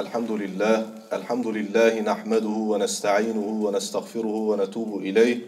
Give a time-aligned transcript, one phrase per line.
[0.00, 5.38] الحمد لله الحمد لله نحمده ونستعينه ونستغفره ونتوب إليه.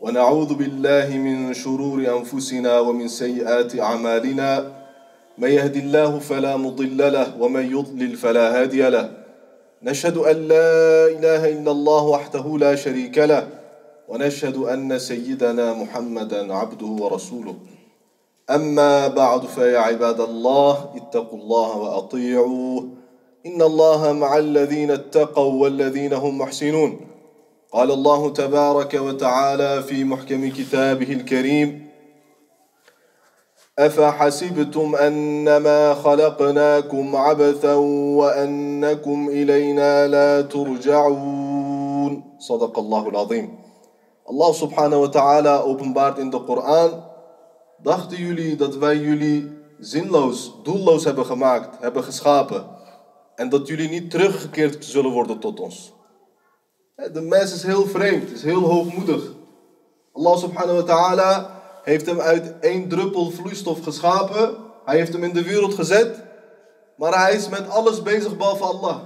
[0.00, 4.50] ونعوذ بالله من شرور أنفسنا ومن سيئات أعمالنا.
[5.38, 9.10] من يهد الله فلا مضل له ومن يضلل فلا هادي له.
[9.82, 10.70] نشهد أن لا
[11.18, 13.48] إله إلا الله وحده لا شريك له.
[14.08, 17.56] ونشهد أن سيدنا محمدا عبده ورسوله.
[18.50, 22.97] أما بعد فيا عباد الله اتقوا الله وأطيعوه.
[23.48, 27.00] إن الله مع الذين اتقوا والذين هم محسنون
[27.72, 31.88] قال الله تبارك وتعالى في محكم كتابه الكريم
[33.78, 37.74] أفحسبتم أنما خلقناكم عبثا
[38.18, 43.58] وأنكم إلينا لا ترجعون صدق الله العظيم
[44.28, 47.00] Allah subhanahu wa ta'ala openbaart in de Koran.
[47.80, 49.48] Dachten jullie dat wij jullie
[49.80, 52.77] zinloos, doelloos hebben gemaakt, hebben geschapen?
[53.38, 55.92] En dat jullie niet teruggekeerd zullen worden tot ons?
[57.12, 59.22] De mens is heel vreemd, is heel hoogmoedig.
[60.12, 64.56] Allah subhanahu wa ta'ala heeft hem uit één druppel vloeistof geschapen.
[64.84, 66.22] Hij heeft hem in de wereld gezet.
[66.96, 68.98] Maar hij is met alles bezig behalve Allah.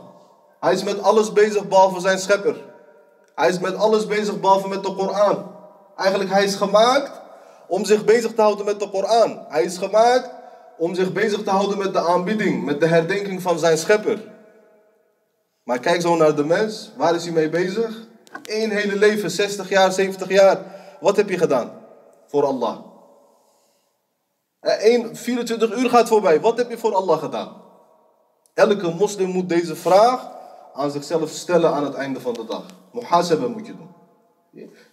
[0.60, 2.56] Hij is met alles bezig behalve zijn schepper.
[3.34, 5.56] Hij is met alles bezig behalve met de Koran.
[5.96, 7.20] Eigenlijk, hij is gemaakt
[7.68, 9.44] om zich bezig te houden met de Koran.
[9.48, 10.30] Hij is gemaakt
[10.78, 14.30] om zich bezig te houden met de aanbidding, met de herdenking van zijn schepper.
[15.64, 16.92] Maar kijk zo naar de mens.
[16.96, 18.06] Waar is hij mee bezig?
[18.42, 20.58] Eén hele leven, 60 jaar, 70 jaar.
[21.00, 21.72] Wat heb je gedaan
[22.26, 22.78] voor Allah?
[24.60, 26.40] Eén, 24 uur gaat voorbij.
[26.40, 27.62] Wat heb je voor Allah gedaan?
[28.54, 30.30] Elke moslim moet deze vraag
[30.74, 32.64] aan zichzelf stellen aan het einde van de dag.
[32.92, 33.90] Muhasaba moet je doen.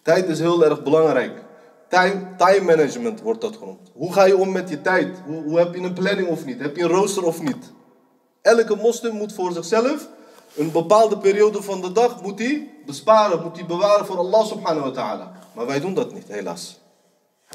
[0.02, 1.44] Tijd is heel erg belangrijk.
[1.90, 3.92] Time, time management wordt dat genoemd.
[3.94, 5.18] Hoe ga je om met je tijd?
[5.26, 6.60] Hoe, hoe heb je een planning of niet?
[6.60, 7.72] Heb je een rooster of niet?
[8.42, 10.08] Elke moslim moet voor zichzelf
[10.56, 14.86] een bepaalde periode van de dag moet hij besparen, moet hij bewaren voor Allah subhanahu
[14.86, 15.32] wa ta'ala.
[15.54, 16.80] Maar wij doen dat niet, helaas.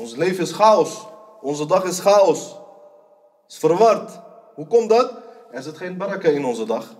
[0.00, 1.06] Ons leven is chaos.
[1.40, 2.56] Onze dag is chaos.
[3.48, 4.20] is verward.
[4.54, 5.12] Hoe komt dat?
[5.50, 6.94] Er zit geen baraka in onze dag.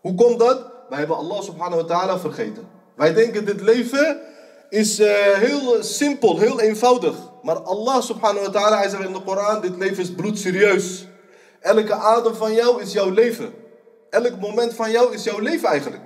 [0.00, 0.66] Hoe komt dat?
[0.88, 2.68] Wij hebben Allah subhanahu wa ta'ala vergeten.
[2.94, 4.20] Wij denken dit leven
[4.69, 7.15] is uh, heel simpel, heel eenvoudig.
[7.41, 11.07] Maar Allah subhanahu wa ta'ala, hij zegt in de Koran, dit leven is bloedserieus.
[11.59, 13.53] Elke adem van jou is jouw leven.
[14.09, 16.03] Elk moment van jou is jouw leven eigenlijk.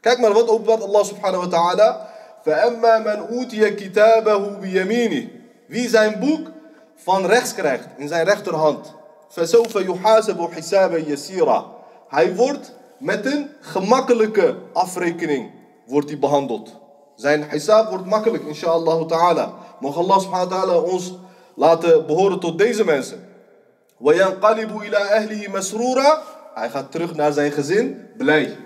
[0.00, 2.14] Kijk maar wat openbaart Allah subhanahu wa ta'ala.
[2.44, 5.30] فَأَمَّا مَنْ أُوتِيَ كِتَابَهُ بِيَمِينِهِ
[5.66, 6.50] Wie zijn boek
[6.94, 8.94] van rechts krijgt, in zijn rechterhand.
[9.28, 11.64] فَسَوْفَ يُحَاسَبُ حِسَابًا يَسِيرًا
[12.08, 15.50] Hij wordt met een gemakkelijke afrekening
[15.86, 16.76] wordt hij behandeld.
[17.20, 19.52] Zijn hisab wordt makkelijk, inshallah ta'ala.
[19.80, 21.14] Mogen Allah subhanahu wa ta'ala ons
[21.54, 23.28] laten behoren tot deze mensen.
[23.98, 26.22] وَيَنْقَلِبُ إِلَىٰ أَهْلِهِ مَسْرُورًا
[26.54, 28.56] Hij gaat terug naar zijn gezin, blij.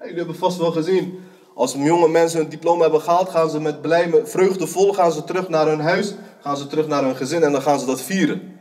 [0.00, 1.20] Jullie hebben vast wel gezien,
[1.54, 5.24] als jonge mensen hun diploma hebben gehaald, gaan ze met blij, met vreugdevol, gaan ze
[5.24, 8.00] terug naar hun huis, gaan ze terug naar hun gezin en dan gaan ze dat
[8.00, 8.60] vieren.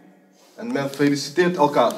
[0.56, 1.94] En men feliciteert elkaar.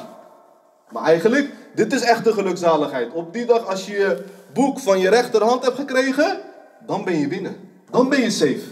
[0.90, 3.12] Maar eigenlijk, dit is echte gelukzaligheid.
[3.12, 6.40] Op die dag, als je je boek van je rechterhand hebt gekregen,
[6.85, 7.69] dan ben je binnen.
[7.91, 8.63] Dan ben je safe.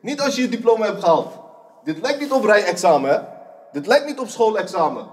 [0.00, 1.32] Niet als je je diploma hebt gehaald.
[1.84, 3.18] Dit lijkt niet op rijexamen, hè?
[3.72, 5.06] Dit lijkt niet op schoolexamen.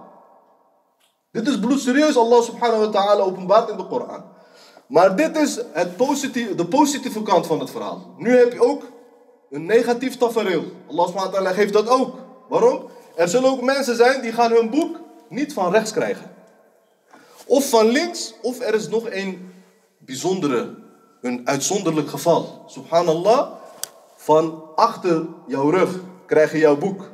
[1.31, 4.23] Dit is bloedserieus, Allah subhanahu wa ta'ala openbaart in de Koran.
[4.87, 8.13] Maar dit is het positieve, de positieve kant van het verhaal.
[8.17, 8.83] Nu heb je ook
[9.49, 10.63] een negatief tafereel.
[10.89, 12.15] Allah subhanahu wa ta'ala geeft dat ook.
[12.49, 12.89] Waarom?
[13.15, 16.31] Er zullen ook mensen zijn die gaan hun boek niet van rechts krijgen.
[17.45, 19.53] Of van links, of er is nog een
[19.97, 20.75] bijzondere,
[21.25, 22.63] een uitzonderlijk geval.
[22.65, 23.51] Subhanallah,
[24.15, 27.09] van achter jouw rug krijg je jouw boek.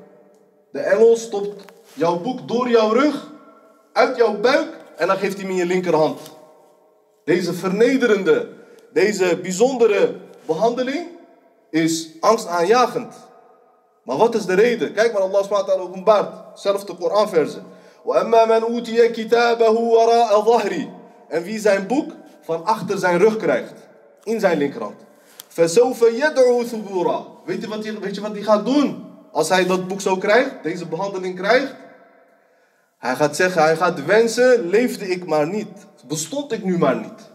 [0.72, 3.32] De engel stopt jouw boek door jouw rug,
[3.94, 6.20] uit jouw buik en dan geeft hij hem in je linkerhand.
[7.26, 8.50] Deze vernederende,
[8.94, 11.08] deze bijzondere behandeling
[11.70, 13.16] is angstaanjagend.
[14.04, 14.94] Maar wat is de reden?
[14.94, 16.60] Kijk maar, Allah SWT openbaart.
[16.60, 17.64] Zelf de Koranversen.
[21.28, 23.90] En wie zijn boek van achter zijn rug krijgt
[24.24, 24.96] in zijn linkerhand.
[25.54, 25.74] Weet
[27.62, 29.06] je, wat die, weet je wat hij gaat doen?
[29.32, 31.76] Als hij dat boek zo krijgt, deze behandeling krijgt.
[32.98, 35.88] Hij gaat zeggen, hij gaat wensen, leefde ik maar niet.
[36.08, 37.30] Bestond ik nu maar niet.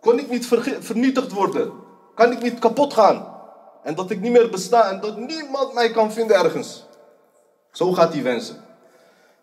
[0.00, 0.46] Kon ik niet
[0.80, 1.72] vernietigd worden.
[2.14, 3.30] Kan ik niet kapot gaan.
[3.82, 6.86] En dat ik niet meer besta en dat niemand mij kan vinden ergens.
[7.72, 8.56] Zo gaat hij wensen.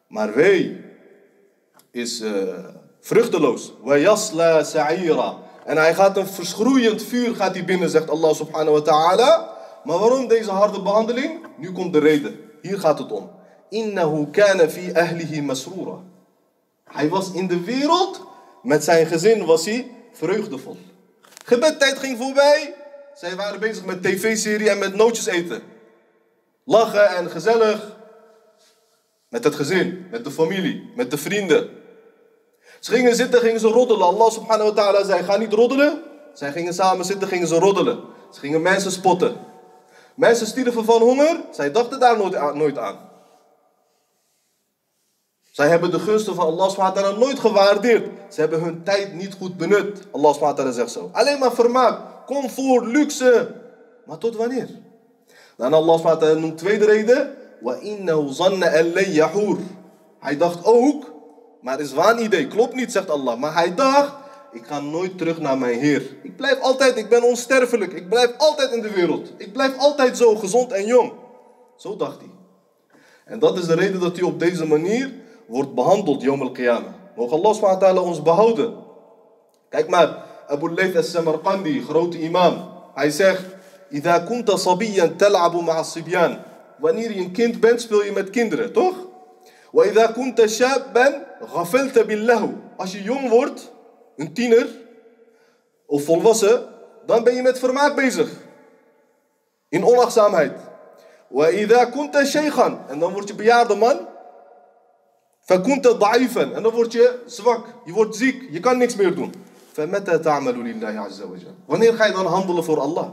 [0.07, 0.85] Maar wee
[1.91, 2.31] is uh,
[2.99, 3.73] vruchteloos.
[3.81, 5.37] Wajasla sa'ira.
[5.65, 9.57] En hij gaat een verschroeiend vuur gaat hij binnen, zegt Allah subhanahu wa ta'ala.
[9.83, 11.45] Maar waarom deze harde behandeling?
[11.57, 12.39] Nu komt de reden.
[12.61, 13.31] Hier gaat het om.
[13.69, 15.97] Innahu kana fi ahlihi masrura.
[16.83, 18.27] Hij was in de wereld
[18.63, 20.77] Met zijn gezin was hij vreugdevol.
[21.45, 22.73] Gebedtijd ging voorbij.
[23.13, 25.61] Zij waren bezig met tv-serie en met nootjes eten.
[26.63, 27.97] Lachen en gezellig.
[29.29, 31.69] Met het gezin, met de familie, met de vrienden.
[32.79, 34.07] Ze gingen zitten, gingen ze roddelen.
[34.07, 36.01] Allah subhanahu wa ta'ala zei, ga niet roddelen.
[36.33, 37.99] Zij gingen samen zitten, gingen ze roddelen.
[38.31, 39.35] Ze gingen mensen spotten.
[40.15, 41.41] Mensen stierven van honger.
[41.51, 42.57] Zij dachten daar nooit aan.
[42.57, 43.07] Nooit aan.
[45.51, 48.09] Zij hebben de gunsten van Allah subhanahu nooit gewaardeerd.
[48.29, 50.07] Ze hebben hun tijd niet goed benut.
[50.11, 51.09] Allah subhanahu zegt zo.
[51.13, 53.55] Alleen maar vermaak, comfort, luxe.
[54.05, 54.69] Maar tot wanneer?
[55.57, 57.35] Dan Allah subhanahu noemt tweede reden.
[60.19, 61.18] Hij dacht ook
[61.61, 63.39] maar is waanidee, klopt niet, zegt Allah.
[63.39, 64.13] Maar hij dacht,
[64.51, 66.15] ik ga nooit terug naar mijn Heer.
[66.23, 67.93] Ik blijf altijd, ik ben onsterfelijk.
[67.93, 69.29] Ik blijf altijd in de wereld.
[69.37, 71.11] Ik blijf altijd zo gezond en jong.
[71.77, 72.29] Zo dacht hij.
[73.25, 75.13] En dat is de reden dat hij op deze manier
[75.45, 76.93] wordt behandeld, Yom al-Qiyamah.
[77.15, 78.73] Mogen Allah ons behouden.
[79.69, 82.69] Kijk maar, Abu Layth al-Samarqandi, grote imam.
[82.93, 83.43] Hij zegt,
[83.89, 85.83] Ida kunta sabiyan tal'abu ma'a
[86.77, 88.95] Wanneer je een kind bent, speel je met kinderen, toch?
[89.72, 93.72] وإذا كنت شابا غفلت بالله Als je jong wordt,
[94.16, 94.66] een tiener
[95.86, 96.68] of volwassen,
[97.06, 98.30] dan ben je met vermaak bezig.
[99.68, 100.52] In onachtzaamheid.
[101.30, 104.06] وإذا كنت شيخا En dan word je bejaarde man.
[105.40, 107.66] فكنت ضعيفا En dan word je zwak.
[107.84, 108.48] Je wordt ziek.
[108.50, 109.32] Je kan niks meer doen.
[109.74, 113.08] فمتى تعمل لله عز وجل Wanneer ga je dan handelen voor Allah?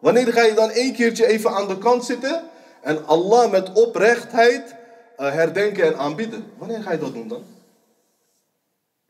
[0.00, 2.42] Wanneer ga je dan één keertje even aan de kant zitten
[2.82, 4.79] en Allah met oprechtheid uh,
[5.29, 6.45] herdenken en aanbieden?
[6.57, 7.43] Wanneer ga je dat doen dan?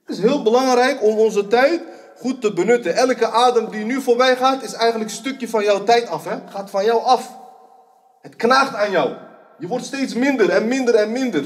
[0.06, 1.82] Het is heel belangrijk om onze tijd
[2.18, 2.96] goed te benutten.
[2.96, 6.26] Elke adem die nu voorbij gaat, is eigenlijk een stukje van jouw tijd af.
[6.26, 6.36] Hè?
[6.50, 7.38] Gaat van jou af.
[8.22, 9.14] Het knaagt aan jou.
[9.60, 11.46] Je wordt steeds minder en minder en minder.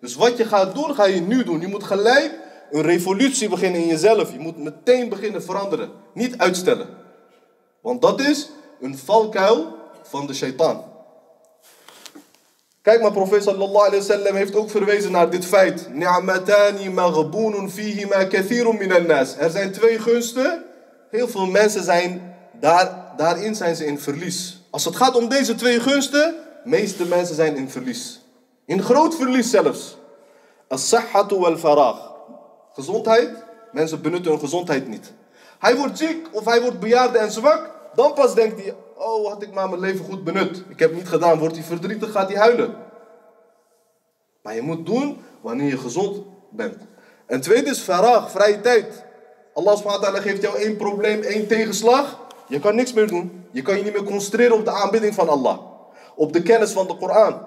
[0.00, 1.60] Dus wat je gaat doen, ga je nu doen.
[1.60, 2.38] Je moet gelijk
[2.70, 4.32] een revolutie beginnen in jezelf.
[4.32, 5.90] Je moet meteen beginnen veranderen.
[6.14, 6.88] Niet uitstellen.
[7.82, 8.50] Want dat is
[8.80, 10.82] een valkuil van de shaitaan.
[12.88, 15.88] Kijk maar, profeet sallallahu alayhi wa sallam heeft ook verwezen naar dit feit.
[17.70, 19.36] Fihima kathirun minan nas.
[19.36, 20.64] Er zijn twee gunsten.
[21.10, 24.62] Heel veel mensen zijn daar, daarin zijn ze in verlies.
[24.70, 28.20] Als het gaat om deze twee gunsten, meeste mensen zijn in verlies.
[28.66, 29.96] In groot verlies zelfs.
[30.68, 32.00] As-sahhatu wal faragh.
[32.72, 33.30] Gezondheid,
[33.72, 35.12] mensen benutten hun gezondheid niet.
[35.58, 39.42] Hij wordt ziek of hij wordt bejaard en zwak, dan pas denkt hij, oh had
[39.42, 40.62] ik maar mijn leven goed benut.
[40.68, 42.76] Ik heb niet gedaan, wordt hij verdrietig, gaat hij huilen.
[44.42, 46.76] Maar je moet doen wanneer je gezond bent.
[47.26, 49.04] En tweede is verraag, vrije tijd.
[49.54, 52.26] Allah geeft jou één probleem, één tegenslag.
[52.48, 53.46] Je kan niks meer doen.
[53.50, 55.58] Je kan je niet meer concentreren op de aanbidding van Allah.
[56.16, 57.46] Op de kennis van de Koran.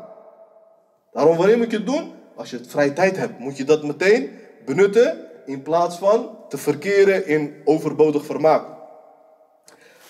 [1.12, 2.14] Daarom, wanneer moet je het doen?
[2.36, 7.28] Als je vrije tijd hebt, moet je dat meteen benutten in plaats van te verkeren
[7.28, 8.64] in overbodig vermaak.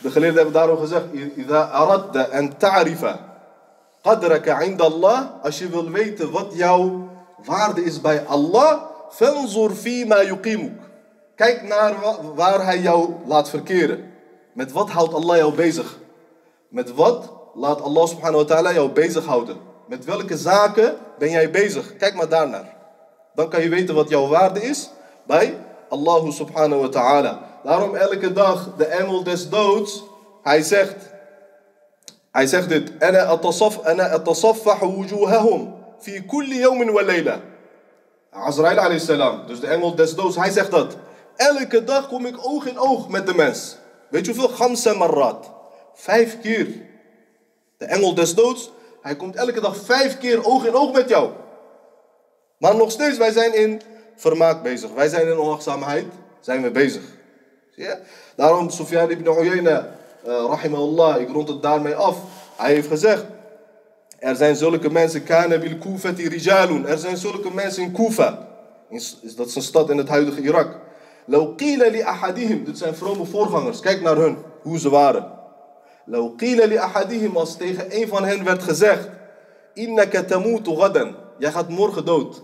[0.01, 1.06] De geleerden hebben daarom gezegd:
[1.36, 3.19] "Ida aradda an ta'rifa
[4.01, 7.09] qadraka 'inda Allah", als je wil weten wat jouw
[7.45, 9.71] waarde is bij Allah, fanzur
[10.07, 10.80] ma yuqimuk.
[11.36, 11.95] Kijk naar
[12.36, 14.12] waar hij jou laat verkeren.
[14.53, 15.98] Met wat houdt Allah jou bezig?
[16.69, 19.57] Met wat laat Allah subhanahu wa ta'ala jou bezighouden?
[19.88, 21.95] Met welke zaken ben jij bezig?
[21.97, 22.76] Kijk maar daarnaar.
[23.35, 24.90] Dan kan je weten wat jouw waarde is
[25.28, 25.57] bij
[25.90, 27.51] Allah subhanahu wa ta'ala.
[27.63, 30.03] Daarom elke dag de engel des doods,
[30.41, 30.95] hij zegt,
[32.31, 32.91] hij zegt dit.
[32.99, 37.39] Ana atasaf, ana atasaffahu wujuhahum fi kulli yawmin wa layla.
[38.31, 40.97] Azrael alayhis salam, dus de engel des doods, hij zegt dat.
[41.35, 43.77] Elke dag kom ik oog in oog met de mens.
[44.09, 44.56] Weet je hoeveel?
[44.56, 45.51] Gamsa marat.
[45.94, 46.68] Vijf keer.
[47.77, 51.30] De engel des doods, hij komt elke dag vijf keer oog in oog met jou.
[52.57, 53.81] Maar nog steeds, wij zijn in
[54.15, 54.91] vermaak bezig.
[54.91, 56.06] Wij zijn in onachtzaamheid,
[56.39, 57.03] zijn we bezig.
[57.75, 57.87] Zie?
[58.35, 59.95] Daarom, Sufyan ibn Uyayna,
[60.28, 62.18] uh, rahimahullah, ik rond het daarmee af.
[62.57, 63.25] Hij heeft gezegd,
[64.21, 66.87] er zijn zulke mensen, kana bil Kufati rijalun.
[66.87, 68.47] Er zijn zulke mensen in Kufa.
[69.35, 70.80] Dat is een stad in het huidige Irak.
[71.25, 72.63] Law qila li ahadihim.
[72.63, 73.80] Dit zijn vrome voorgangers.
[73.80, 75.31] Kijk naar hun, hoe ze waren.
[76.06, 77.37] Law qila li ahadihim.
[77.37, 79.09] Als tegen een van hen werd gezegd.
[79.73, 81.16] Innaka tamutu gadan.
[81.37, 82.42] Jij gaat morgen dood.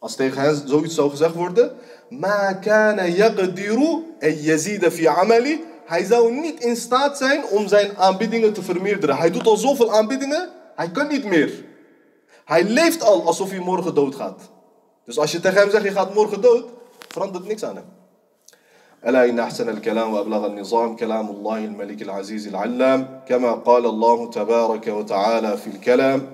[0.00, 1.72] Als tegen hen zoiets zou gezegd worden.
[2.08, 5.64] Ma kana yaqdiru en yazida fi amali.
[5.86, 9.16] Hij zou niet in staat zijn om zijn aanbiedingen te vermeerderen.
[9.16, 10.48] Hij doet al zoveel aanbiedingen.
[10.76, 11.64] Hij kan niet meer.
[12.44, 14.40] Hij leeft al alsof hij morgen doodgaat.
[15.04, 16.64] Dus als je tegen hem zegt je gaat morgen dood.
[17.08, 17.84] Verandert niks aan hem.
[19.06, 24.86] ألا إن أحسن الكلام وأبلغ النظام كلام الله الملك العزيز العلام كما قال الله تبارك
[24.86, 26.26] وتعالى في الكلام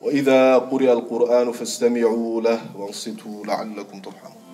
[0.00, 4.49] وإذا قرئ القرآن فاستمعوا له وانصتوا لعلكم ترحمون.